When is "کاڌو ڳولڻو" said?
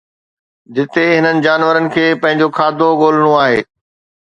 2.57-3.31